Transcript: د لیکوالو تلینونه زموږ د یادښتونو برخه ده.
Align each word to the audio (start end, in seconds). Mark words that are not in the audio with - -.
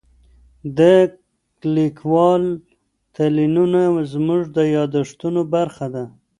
د 0.77 0.79
لیکوالو 1.75 2.53
تلینونه 3.15 3.81
زموږ 4.13 4.41
د 4.57 4.57
یادښتونو 4.75 5.41
برخه 5.55 5.85
ده. 5.95 6.03